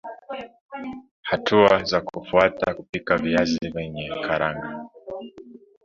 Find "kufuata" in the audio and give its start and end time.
2.01-2.73